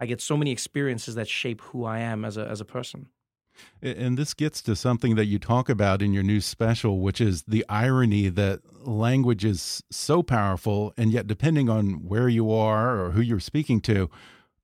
[0.01, 3.09] I get so many experiences that shape who I am as a as a person.
[3.81, 7.43] And this gets to something that you talk about in your new special, which is
[7.43, 13.11] the irony that language is so powerful, and yet, depending on where you are or
[13.11, 14.11] who you're speaking to,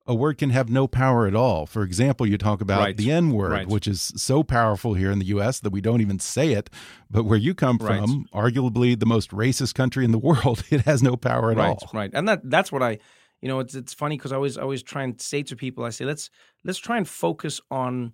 [0.09, 1.67] a word can have no power at all.
[1.67, 2.97] For example, you talk about right.
[2.97, 3.67] the N word, right.
[3.67, 5.59] which is so powerful here in the U.S.
[5.59, 6.69] that we don't even say it.
[7.11, 7.99] But where you come right.
[7.99, 11.89] from, arguably the most racist country in the world, it has no power at all.
[11.93, 12.97] Right, and that that's what I,
[13.39, 15.91] you know, it's it's funny because I always always try and say to people, I
[15.91, 16.31] say let's
[16.63, 18.13] let's try and focus on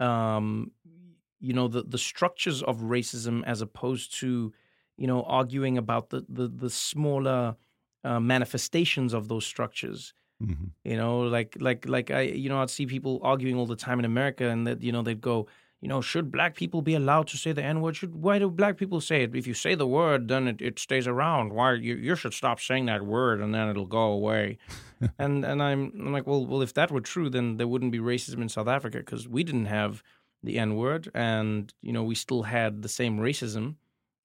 [0.00, 0.70] um,
[1.40, 4.52] you know the the structures of racism as opposed to
[4.96, 7.56] you know arguing about the the, the smaller
[8.04, 10.14] uh, manifestations of those structures.
[10.42, 10.66] Mm-hmm.
[10.84, 13.98] You know, like like like I you know I'd see people arguing all the time
[13.98, 15.48] in America, and that you know they'd go,
[15.82, 17.96] you know, should black people be allowed to say the N word?
[17.96, 19.36] Should why do black people say it?
[19.36, 21.52] If you say the word, then it, it stays around.
[21.52, 24.58] Why you you should stop saying that word, and then it'll go away.
[25.18, 27.98] and and I'm I'm like, well, well, if that were true, then there wouldn't be
[27.98, 30.02] racism in South Africa because we didn't have
[30.42, 33.74] the N word, and you know we still had the same racism.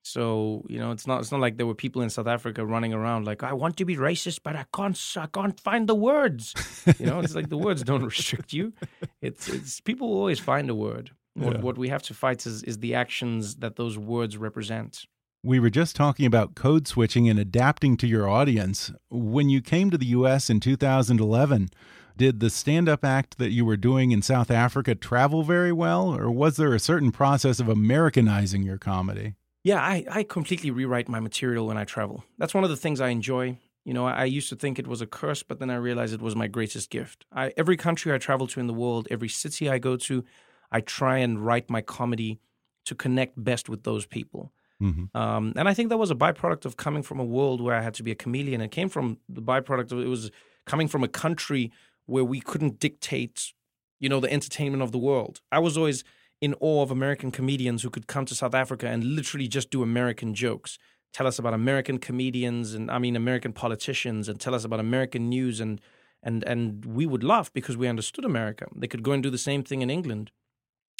[0.03, 2.93] So you know it's not it's not like there were people in South Africa running
[2.93, 6.55] around like I want to be racist, but I can't I can't find the words.
[6.97, 8.73] You know, it's like the words don't restrict you.
[9.21, 11.11] It's it's people always find a word.
[11.33, 11.61] What, yeah.
[11.61, 15.05] what we have to fight is is the actions that those words represent.
[15.43, 18.91] We were just talking about code switching and adapting to your audience.
[19.09, 21.69] When you came to the US in 2011,
[22.15, 26.15] did the stand up act that you were doing in South Africa travel very well,
[26.15, 29.33] or was there a certain process of Americanizing your comedy?
[29.63, 32.23] Yeah, I, I completely rewrite my material when I travel.
[32.37, 33.57] That's one of the things I enjoy.
[33.85, 36.21] You know, I used to think it was a curse, but then I realized it
[36.21, 37.25] was my greatest gift.
[37.31, 40.23] I, every country I travel to in the world, every city I go to,
[40.71, 42.39] I try and write my comedy
[42.85, 44.51] to connect best with those people.
[44.81, 45.15] Mm-hmm.
[45.15, 47.81] Um, and I think that was a byproduct of coming from a world where I
[47.81, 48.61] had to be a chameleon.
[48.61, 50.31] It came from the byproduct of it was
[50.65, 51.71] coming from a country
[52.05, 53.53] where we couldn't dictate,
[53.99, 55.41] you know, the entertainment of the world.
[55.51, 56.03] I was always
[56.41, 59.83] in awe of American comedians who could come to South Africa and literally just do
[59.83, 60.79] American jokes.
[61.13, 65.29] Tell us about American comedians and I mean American politicians and tell us about American
[65.29, 65.79] news and
[66.23, 68.65] and and we would laugh because we understood America.
[68.75, 70.31] They could go and do the same thing in England.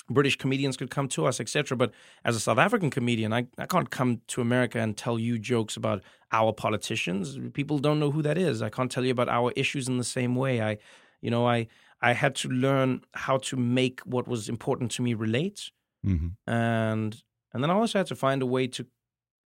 [0.09, 1.77] British comedians could come to us, etc.
[1.77, 1.91] But
[2.25, 5.77] as a South African comedian, I, I can't come to America and tell you jokes
[5.77, 7.39] about our politicians.
[7.53, 8.61] People don't know who that is.
[8.61, 10.61] I can't tell you about our issues in the same way.
[10.61, 10.77] I,
[11.21, 11.67] you know, I
[12.01, 15.71] I had to learn how to make what was important to me relate,
[16.05, 16.29] mm-hmm.
[16.51, 17.21] and
[17.53, 18.85] and then I also had to find a way to,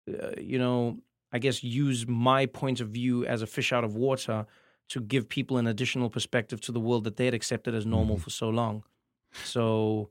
[0.09, 0.99] uh, you know,
[1.33, 4.47] I guess use my point of view as a fish out of water
[4.89, 8.15] to give people an additional perspective to the world that they had accepted as normal
[8.15, 8.23] mm-hmm.
[8.23, 8.85] for so long.
[9.45, 10.11] So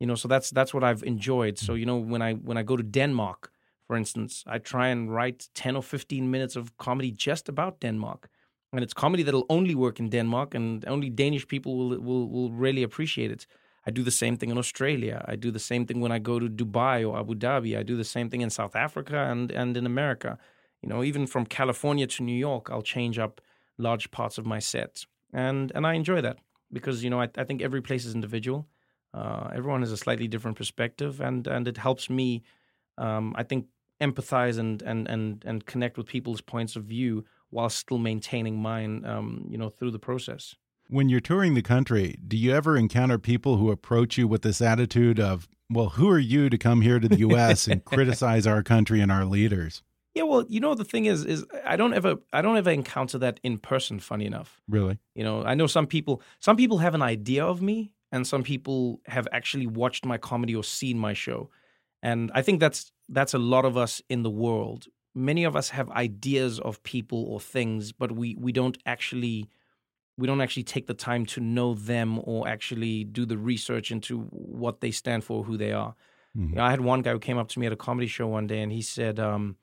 [0.00, 1.58] you know so that's that's what i've enjoyed.
[1.58, 1.80] So mm.
[1.80, 3.52] you know when i when i go to denmark
[3.86, 8.28] for instance i try and write 10 or 15 minutes of comedy just about denmark.
[8.72, 12.50] And it's comedy that'll only work in denmark and only danish people will will, will
[12.50, 13.46] really appreciate it.
[13.86, 15.24] I do the same thing in australia.
[15.28, 17.78] I do the same thing when i go to dubai or abu dhabi.
[17.78, 20.38] I do the same thing in south africa and and in america.
[20.82, 23.40] You know even from california to new york i'll change up
[23.76, 25.04] large parts of my set.
[25.32, 26.38] And and i enjoy that
[26.72, 28.66] because you know I, I think every place is individual
[29.12, 32.42] uh, everyone has a slightly different perspective, and and it helps me,
[32.98, 33.66] um, I think,
[34.00, 39.04] empathize and and and and connect with people's points of view while still maintaining mine,
[39.04, 40.54] um, you know, through the process.
[40.88, 44.60] When you're touring the country, do you ever encounter people who approach you with this
[44.60, 47.66] attitude of, "Well, who are you to come here to the U.S.
[47.66, 49.82] and criticize our country and our leaders"?
[50.14, 53.18] Yeah, well, you know the thing is, is I don't ever, I don't ever encounter
[53.18, 54.00] that in person.
[54.00, 57.62] Funny enough, really, you know, I know some people, some people have an idea of
[57.62, 61.50] me, and some people have actually watched my comedy or seen my show.
[62.02, 64.86] And I think that's that's a lot of us in the world.
[65.14, 69.48] Many of us have ideas of people or things, but we we don't actually
[70.16, 74.20] we don't actually take the time to know them or actually do the research into
[74.30, 75.94] what they stand for, who they are.
[76.36, 76.50] Mm-hmm.
[76.50, 78.26] You know, I had one guy who came up to me at a comedy show
[78.26, 79.56] one day, and he said, um,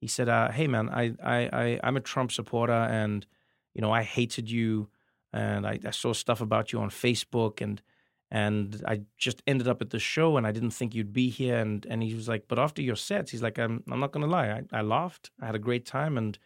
[0.00, 3.26] he said, uh, "Hey man, I I, I I'm a Trump supporter, and
[3.74, 4.88] you know I hated you,
[5.32, 7.82] and I, I saw stuff about you on Facebook, and
[8.30, 11.58] and I just ended up at the show, and I didn't think you'd be here,
[11.58, 14.26] and and he was like, but after your sets, he's like, I'm I'm not gonna
[14.26, 16.38] lie, I, I laughed, I had a great time, and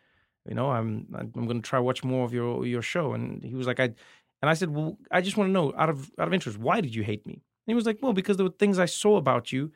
[0.49, 3.66] you know I'm I'm gonna try watch more of your your show, and he was
[3.66, 3.90] like, I,
[4.43, 6.81] and I said, well, I just want to know out of out of interest, why
[6.81, 7.35] did you hate me?
[7.35, 9.73] And he was like, well, because there were things I saw about you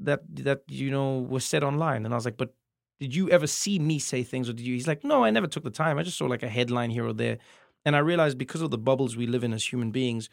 [0.00, 2.54] that that you know were said online, and I was like, but
[3.00, 5.48] did you ever see me say things or did you he's like no i never
[5.48, 5.98] took the time.
[5.98, 7.38] I just saw like a headline here or there
[7.84, 10.28] and i realized because of the bubbles we live in as human beings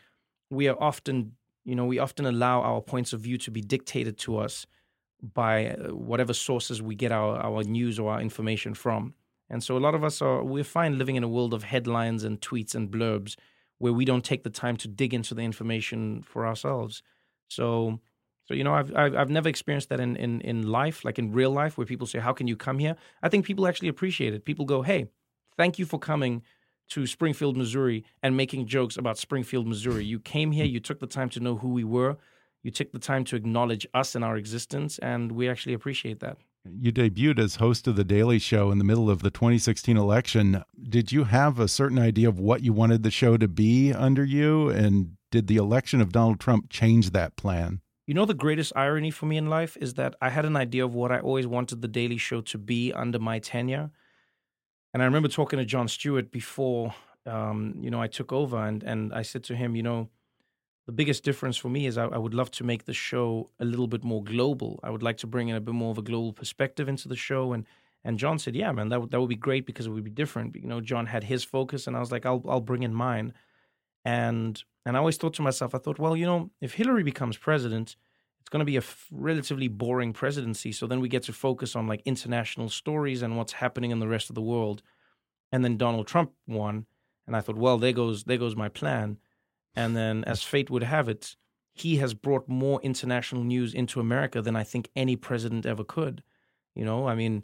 [0.50, 1.34] we are often
[1.66, 4.66] you know we often allow our points of view to be dictated to us
[5.22, 9.14] by uh, whatever sources we get our, our news or our information from
[9.50, 12.24] and so a lot of us are we're fine living in a world of headlines
[12.24, 13.36] and tweets and blurbs
[13.78, 17.02] where we don't take the time to dig into the information for ourselves
[17.48, 18.00] so
[18.50, 21.32] so you know, I've I've, I've never experienced that in, in in life, like in
[21.32, 24.34] real life, where people say, "How can you come here?" I think people actually appreciate
[24.34, 24.44] it.
[24.44, 25.06] People go, "Hey,
[25.56, 26.42] thank you for coming
[26.90, 30.06] to Springfield, Missouri, and making jokes about Springfield, Missouri.
[30.06, 32.18] You came here, you took the time to know who we were,
[32.64, 36.38] you took the time to acknowledge us and our existence, and we actually appreciate that."
[36.66, 40.64] You debuted as host of The Daily Show in the middle of the 2016 election.
[40.90, 44.26] Did you have a certain idea of what you wanted the show to be under
[44.26, 44.70] you?
[44.70, 47.80] And did the election of Donald Trump change that plan?
[48.06, 50.84] You know, the greatest irony for me in life is that I had an idea
[50.84, 53.92] of what I always wanted The Daily Show to be under my tenure.
[54.94, 56.94] And I remember talking to Jon Stewart before,
[57.26, 60.10] um, you know, I took over, and, and I said to him, you know,
[60.88, 63.66] the biggest difference for me is I, I, would love to make the show a
[63.66, 64.80] little bit more global.
[64.82, 67.16] I would like to bring in a bit more of a global perspective into the
[67.16, 67.54] show.
[67.54, 67.68] And
[68.04, 70.10] and Jon said, yeah, man, that, would, that would be great because it would be
[70.10, 70.56] different.
[70.56, 73.34] You know, Jon had his focus, and I was like, I'll, I'll bring in mine.
[74.06, 77.38] And and I always thought to myself, I thought, well, you know, if Hillary becomes
[77.38, 77.96] president,
[78.50, 80.72] it's going to be a f- relatively boring presidency.
[80.72, 84.08] So then we get to focus on like international stories and what's happening in the
[84.08, 84.82] rest of the world.
[85.52, 86.88] And then Donald Trump won,
[87.28, 89.18] and I thought, well, there goes there goes my plan.
[89.76, 91.36] And then, as fate would have it,
[91.76, 96.24] he has brought more international news into America than I think any president ever could.
[96.74, 97.44] You know, I mean,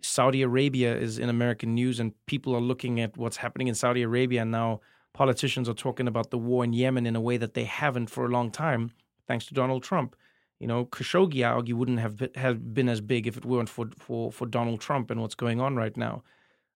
[0.00, 4.00] Saudi Arabia is in American news, and people are looking at what's happening in Saudi
[4.00, 4.40] Arabia.
[4.40, 4.80] And now
[5.12, 8.24] politicians are talking about the war in Yemen in a way that they haven't for
[8.24, 8.92] a long time,
[9.28, 10.16] thanks to Donald Trump.
[10.58, 13.68] You know, Khashoggi, I argue, wouldn't have been, have been as big if it weren't
[13.68, 16.22] for, for, for Donald Trump and what's going on right now.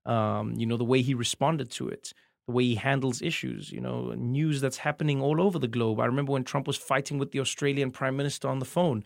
[0.04, 2.12] Um, you know, the way he responded to it,
[2.46, 6.00] the way he handles issues, you know, news that's happening all over the globe.
[6.00, 9.04] I remember when Trump was fighting with the Australian prime minister on the phone.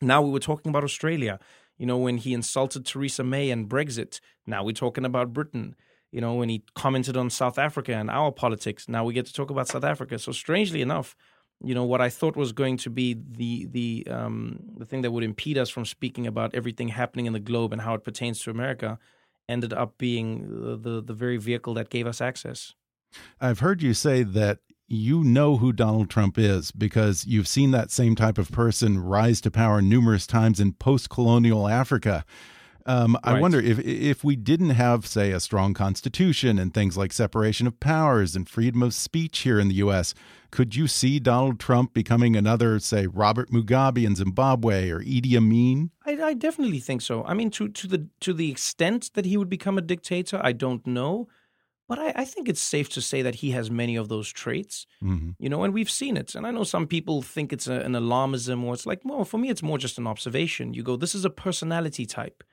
[0.00, 1.38] Now we were talking about Australia.
[1.76, 4.20] You know, when he insulted Theresa May and Brexit.
[4.46, 5.76] Now we're talking about Britain
[6.10, 8.88] you know, when he commented on South Africa and our politics.
[8.88, 10.18] Now we get to talk about South Africa.
[10.18, 11.14] So strangely enough,
[11.62, 15.10] you know, what I thought was going to be the the um, the thing that
[15.10, 18.40] would impede us from speaking about everything happening in the globe and how it pertains
[18.42, 18.98] to America,
[19.48, 22.74] ended up being the the, the very vehicle that gave us access.
[23.40, 27.90] I've heard you say that you know who Donald Trump is because you've seen that
[27.90, 32.24] same type of person rise to power numerous times in post colonial Africa.
[32.88, 33.36] Um, right.
[33.36, 37.66] I wonder if if we didn't have, say, a strong constitution and things like separation
[37.66, 40.14] of powers and freedom of speech here in the U.S.,
[40.50, 45.90] could you see Donald Trump becoming another, say, Robert Mugabe in Zimbabwe or Idi Amin?
[46.06, 47.24] I, I definitely think so.
[47.24, 50.52] I mean, to to the to the extent that he would become a dictator, I
[50.52, 51.28] don't know.
[51.88, 54.86] But I, I, think it's safe to say that he has many of those traits,
[55.02, 55.34] mm -hmm.
[55.38, 56.34] you know, and we've seen it.
[56.34, 59.40] And I know some people think it's a, an alarmism or it's like, well, for
[59.40, 60.74] me, it's more just an observation.
[60.74, 62.44] You go, this is a personality type.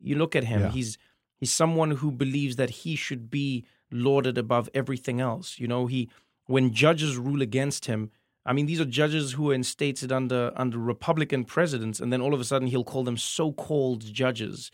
[0.00, 0.70] You look at him; yeah.
[0.70, 0.98] he's
[1.38, 5.58] he's someone who believes that he should be lauded above everything else.
[5.58, 6.08] You know, he
[6.46, 8.10] when judges rule against him.
[8.46, 12.34] I mean, these are judges who are instated under under Republican presidents, and then all
[12.34, 14.70] of a sudden he'll call them so-called judges.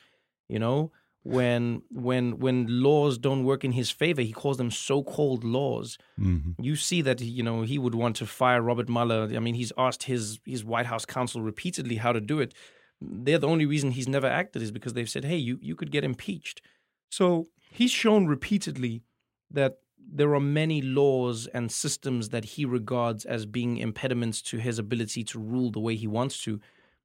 [0.48, 0.92] You know,
[1.24, 5.98] when when when laws don't work in his favor, he calls them so-called laws.
[6.18, 6.62] Mm-hmm.
[6.62, 9.28] You see that you know he would want to fire Robert Mueller.
[9.34, 12.54] I mean, he's asked his his White House counsel repeatedly how to do it
[13.00, 15.90] they're the only reason he's never acted is because they've said, hey, you, you could
[15.90, 16.62] get impeached.
[17.10, 19.02] So he's shown repeatedly
[19.50, 24.78] that there are many laws and systems that he regards as being impediments to his
[24.78, 26.60] ability to rule the way he wants to.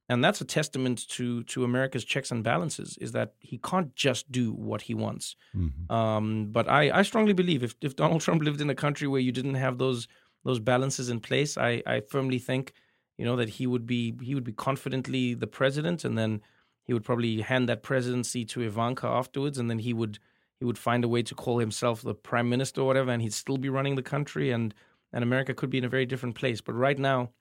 [0.07, 4.29] And that's a testament to to America's checks and balances, is that he can't just
[4.31, 5.35] do what he wants.
[5.55, 5.91] Mm-hmm.
[5.91, 9.21] Um, but I, I strongly believe if, if Donald Trump lived in a country where
[9.21, 10.07] you didn't have those
[10.43, 12.73] those balances in place, I, I firmly think
[13.17, 16.41] you know that he would be he would be confidently the president, and then
[16.83, 20.19] he would probably hand that presidency to Ivanka afterwards, and then he would
[20.59, 23.33] he would find a way to call himself the prime minister or whatever, and he'd
[23.33, 24.73] still be running the country, and
[25.13, 26.61] and America could be in a very different place.
[26.61, 27.31] But right now,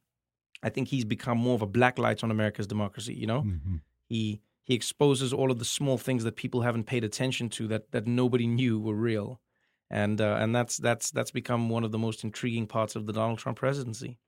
[0.63, 3.15] I think he's become more of a black light on America's democracy.
[3.15, 3.77] You know, mm-hmm.
[4.09, 7.93] he he exposes all of the small things that people haven't paid attention to that
[7.93, 9.41] that nobody knew were real,
[9.91, 13.13] and uh, and that's that's that's become one of the most intriguing parts of the
[13.13, 14.19] Donald Trump presidency.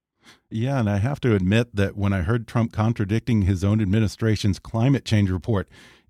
[0.51, 4.59] Yeah, and I have to admit that when I heard Trump contradicting his own administration's
[4.59, 5.68] climate change report,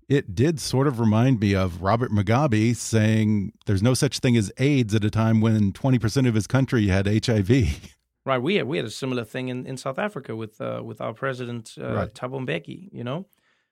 [0.09, 4.51] it did sort of remind me of Robert Mugabe saying there's no such thing as
[4.57, 7.79] AIDS at a time when 20% of his country had HIV.
[8.25, 11.01] Right, we had we had a similar thing in, in South Africa with uh, with
[11.01, 12.13] our president uh, right.
[12.13, 13.25] Thabo Mbeki, you know,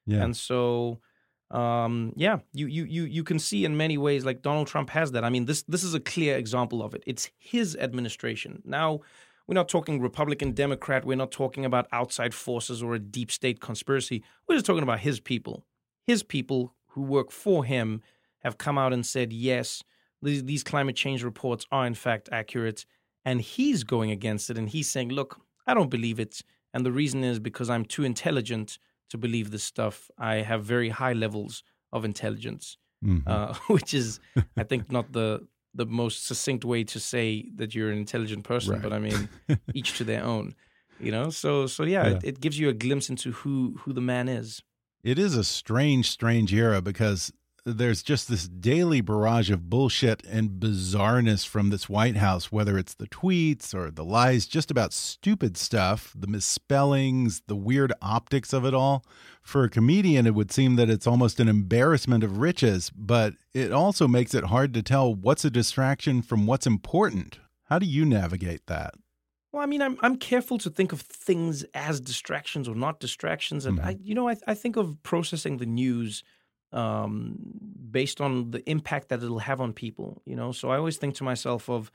[0.05, 0.23] yeah.
[0.23, 0.99] And so,
[1.51, 5.11] um, yeah, you, you you you can see in many ways like Donald Trump has
[5.13, 5.23] that.
[5.23, 7.03] I mean, this this is a clear example of it.
[7.05, 8.61] It's his administration.
[8.65, 9.01] Now,
[9.47, 11.05] we're not talking Republican, Democrat.
[11.05, 14.23] We're not talking about outside forces or a deep state conspiracy.
[14.47, 15.65] We're just talking about his people.
[16.05, 18.01] His people who work for him
[18.39, 19.83] have come out and said, yes,
[20.21, 22.85] these, climate change reports are in fact accurate.
[23.25, 24.57] And he's going against it.
[24.57, 26.41] And he's saying, look, I don't believe it.
[26.73, 28.77] And the reason is because I'm too intelligent
[29.09, 30.09] to believe this stuff.
[30.17, 33.27] I have very high levels of intelligence, mm-hmm.
[33.27, 34.19] uh, which is,
[34.57, 38.73] I think, not the the most succinct way to say that you're an intelligent person.
[38.73, 38.81] Right.
[38.81, 39.29] But I mean,
[39.73, 40.55] each to their own.
[40.99, 42.15] You know, so so yeah, yeah.
[42.17, 44.61] It, it gives you a glimpse into who who the man is.
[45.03, 47.33] It is a strange, strange era because
[47.65, 52.95] there's just this daily barrage of bullshit and bizarreness from this White House, whether it's
[52.95, 58.65] the tweets or the lies, just about stupid stuff, the misspellings, the weird optics of
[58.65, 59.05] it all.
[59.43, 63.71] For a comedian, it would seem that it's almost an embarrassment of riches, but it
[63.71, 67.39] also makes it hard to tell what's a distraction from what's important.
[67.65, 68.95] How do you navigate that?
[69.51, 73.65] Well, I mean, I'm I'm careful to think of things as distractions or not distractions,
[73.65, 73.89] and mm -hmm.
[73.89, 76.23] I, you know, I, I think of processing the news
[76.71, 77.37] um,
[77.89, 80.21] based on the impact that it'll have on people.
[80.25, 81.91] You know, so I always think to myself of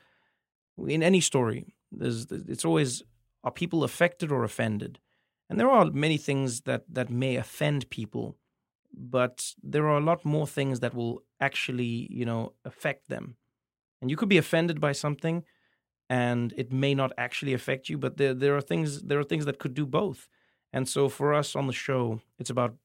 [0.87, 3.03] in any story, there's it's always
[3.45, 4.99] are people affected or offended,
[5.49, 8.37] and there are many things that that may offend people,
[8.93, 13.37] but there are a lot more things that will actually you know affect them,
[14.01, 15.45] and you could be offended by something.
[16.09, 19.45] And it may not actually affect you, but there there are things there are things
[19.47, 20.29] that could do both.
[20.72, 22.77] And so for us on the show, it's about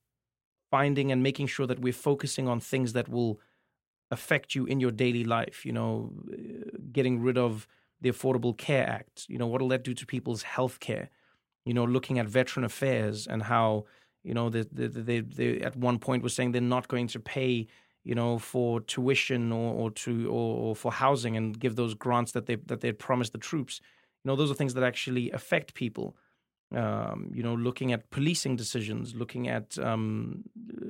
[0.72, 3.40] finding and making sure that we're focusing on things that will
[4.10, 5.66] affect you in your daily life.
[5.66, 7.68] You know, uh, getting rid of
[8.00, 9.26] the Affordable Care Act.
[9.28, 11.10] You know, what will that do to people's health care?
[11.66, 13.86] You know, looking at veteran affairs and how
[14.24, 17.20] you know they, they, they, they at one point were saying they're not going to
[17.20, 17.68] pay
[18.04, 22.32] you know for tuition or, or to or, or, for housing and give those grants
[22.32, 23.82] that they that they had promised the troops.
[24.24, 26.16] You know, those are things that actually affect people
[26.74, 30.44] um, you know, looking at policing decisions, looking at um,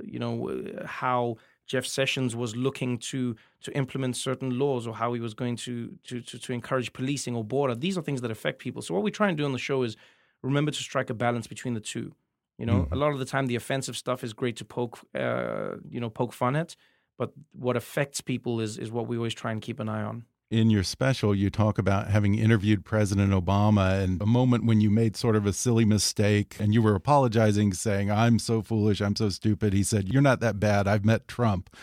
[0.05, 5.19] you know how Jeff Sessions was looking to to implement certain laws or how he
[5.19, 7.75] was going to, to to to, encourage policing or border.
[7.75, 8.81] These are things that affect people.
[8.81, 9.97] So what we try and do on the show is
[10.41, 12.13] remember to strike a balance between the two.
[12.57, 12.93] You know, mm-hmm.
[12.93, 16.09] a lot of the time the offensive stuff is great to poke uh, you know
[16.09, 16.75] poke fun at,
[17.17, 20.25] but what affects people is is what we always try and keep an eye on
[20.51, 24.91] in your special, you talk about having interviewed President Obama and a moment when you
[24.91, 29.15] made sort of a silly mistake and you were apologizing, saying, I'm so foolish, I'm
[29.15, 29.71] so stupid.
[29.71, 30.89] He said, You're not that bad.
[30.89, 31.73] I've met Trump.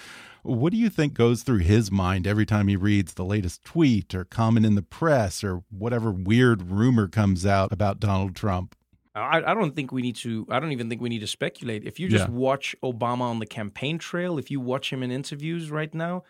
[0.42, 4.14] What do you think goes through his mind every time he reads the latest tweet
[4.14, 8.76] or comment in the press or whatever weird rumor comes out about Donald Trump?
[9.14, 10.46] I, I don't think we need to.
[10.50, 11.84] I don't even think we need to speculate.
[11.84, 12.34] If you just yeah.
[12.34, 16.22] watch Obama on the campaign trail, if you watch him in interviews right now,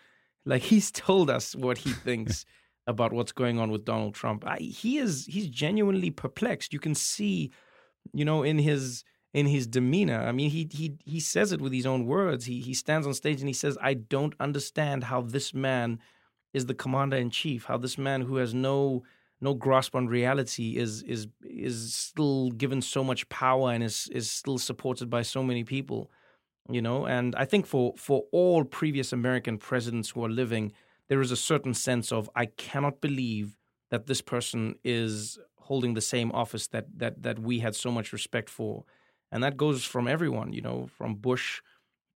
[0.49, 2.43] like he's told us what he thinks
[2.87, 4.43] about what's going on with Donald Trump.
[4.47, 6.73] I, he is he's genuinely perplexed.
[6.73, 7.51] You can see,
[8.13, 10.21] you know, in his in his demeanor.
[10.21, 12.45] I mean, he he he says it with his own words.
[12.45, 15.99] He he stands on stage and he says, "I don't understand how this man
[16.51, 17.65] is the commander in chief.
[17.65, 19.03] How this man who has no
[19.39, 24.31] no grasp on reality is is is still given so much power and is is
[24.31, 26.09] still supported by so many people."
[26.69, 30.71] You know and i think for for all previous american presidents who are living
[31.07, 33.55] there is a certain sense of i cannot believe
[33.89, 35.39] that this person is
[35.69, 38.83] holding the same office that that that we had so much respect for.
[39.31, 41.61] And that goes from everyone you know from bush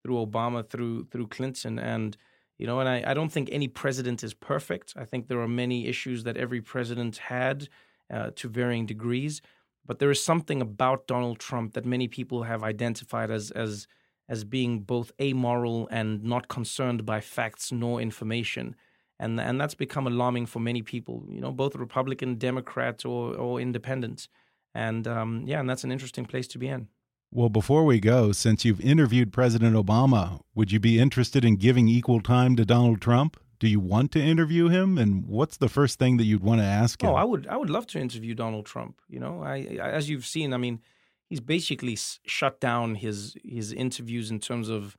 [0.01, 1.78] through obama through through clinton.
[1.80, 2.18] And
[2.58, 4.93] you know and i, I don't think any president is perfect.
[5.04, 7.70] I think there are many issues that every president had
[8.16, 9.41] uh, to varying degrees.
[9.86, 13.88] But there is something about donald trump that many people have identified as as
[14.34, 18.75] as being both amoral and not concerned by facts nor information.
[19.19, 23.61] And, and that's become alarming for many people, you know, both Republican, Democrats, or, or
[23.61, 24.27] independents.
[24.73, 26.88] And um, yeah, and that's an interesting place to be in.
[27.31, 31.88] Well, before we go, since you've interviewed President Obama, would you be interested in giving
[31.88, 33.38] equal time to Donald Trump?
[33.59, 34.97] Do you want to interview him?
[34.97, 37.09] And what's the first thing that you'd want to ask him?
[37.09, 37.45] Oh, I would.
[37.47, 38.99] I would love to interview Donald Trump.
[39.07, 40.81] You know, I, I as you've seen, I mean,
[41.34, 44.95] he's basically shut down his his interviews in terms of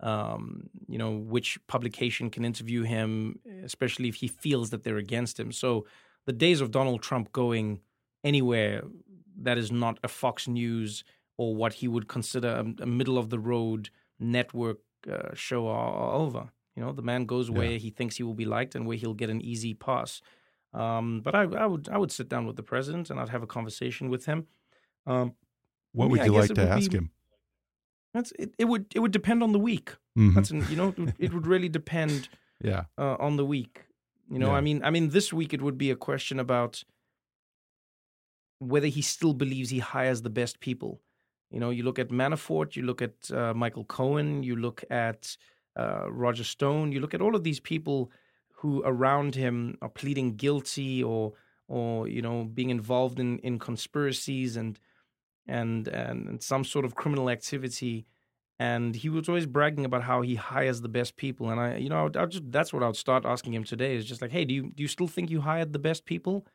[0.00, 5.38] um, you know which publication can interview him, especially if he feels that they're against
[5.38, 5.52] him.
[5.52, 5.84] So
[6.24, 7.80] the days of Donald Trump going
[8.32, 8.82] anywhere
[9.42, 11.04] that is not a Fox News
[11.36, 14.78] or what he would consider a, a middle of the road network
[15.12, 16.50] uh, show are, are, over.
[16.76, 17.84] You know, the man goes where yeah.
[17.84, 20.22] he thinks he will be liked and where he'll get an easy pass.
[20.72, 23.42] Um, but I, I, would I would sit down with the president and I'd have
[23.42, 24.46] a conversation with him.
[25.06, 25.34] Um,
[25.94, 27.10] what would you like to ask be, him?
[28.12, 28.66] That's it, it.
[28.66, 29.90] Would it would depend on the week.
[30.18, 30.34] Mm-hmm.
[30.34, 32.28] That's an, you know it would really depend.
[32.62, 32.84] yeah.
[32.96, 33.84] Uh, on the week,
[34.30, 34.48] you know.
[34.48, 34.58] Yeah.
[34.58, 36.84] I mean, I mean, this week it would be a question about
[38.58, 41.00] whether he still believes he hires the best people.
[41.50, 45.36] You know, you look at Manafort, you look at uh, Michael Cohen, you look at
[45.76, 48.10] uh, Roger Stone, you look at all of these people
[48.56, 51.34] who around him are pleading guilty or
[51.68, 54.78] or you know being involved in in conspiracies and
[55.46, 58.06] and and some sort of criminal activity
[58.58, 61.88] and he was always bragging about how he hires the best people and i you
[61.88, 64.30] know I, I just that's what i would start asking him today is just like
[64.30, 66.46] hey do you do you still think you hired the best people?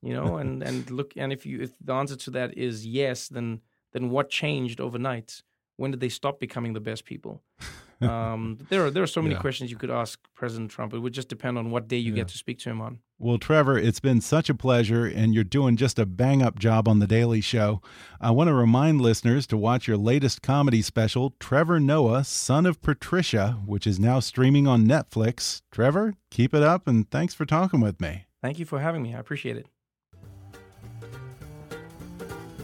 [0.00, 3.28] You know and and look and if you if the answer to that is yes
[3.28, 3.60] then
[3.92, 5.42] then what changed overnight
[5.76, 7.42] when did they stop becoming the best people
[8.00, 9.40] um, there are there are so many yeah.
[9.40, 10.92] questions you could ask President Trump.
[10.92, 12.16] It would just depend on what day you yeah.
[12.16, 12.98] get to speak to him on.
[13.18, 16.86] Well, Trevor, it's been such a pleasure, and you're doing just a bang up job
[16.86, 17.80] on the Daily Show.
[18.20, 22.82] I want to remind listeners to watch your latest comedy special, Trevor Noah, Son of
[22.82, 25.62] Patricia, which is now streaming on Netflix.
[25.72, 28.26] Trevor, keep it up, and thanks for talking with me.
[28.42, 29.14] Thank you for having me.
[29.14, 29.66] I appreciate it.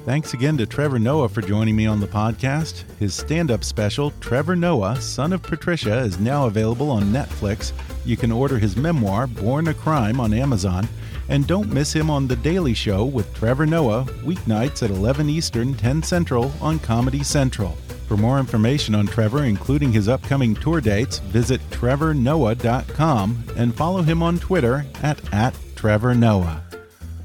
[0.05, 2.82] Thanks again to Trevor Noah for joining me on the podcast.
[2.98, 7.70] His stand up special, Trevor Noah, Son of Patricia, is now available on Netflix.
[8.05, 10.88] You can order his memoir, Born a Crime, on Amazon.
[11.28, 15.72] And don't miss him on The Daily Show with Trevor Noah, weeknights at 11 Eastern,
[15.72, 17.78] 10 Central on Comedy Central.
[18.09, 24.20] For more information on Trevor, including his upcoming tour dates, visit trevornoah.com and follow him
[24.20, 26.61] on Twitter at, at Trevor Noah.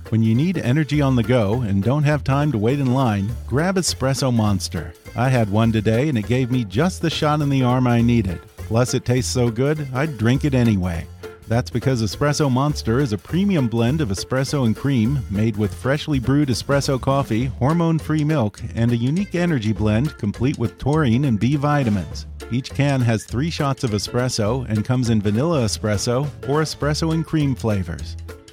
[0.09, 3.29] When you need energy on the go and don't have time to wait in line,
[3.45, 4.93] grab Espresso Monster.
[5.17, 7.99] I had one today and it gave me just the shot in the arm I
[8.01, 8.39] needed.
[8.55, 11.05] Plus, it tastes so good, I'd drink it anyway.
[11.49, 16.19] That's because Espresso Monster is a premium blend of espresso and cream made with freshly
[16.19, 21.37] brewed espresso coffee, hormone free milk, and a unique energy blend complete with taurine and
[21.37, 22.27] B vitamins.
[22.49, 27.25] Each can has three shots of espresso and comes in vanilla espresso or espresso and
[27.25, 28.15] cream flavors.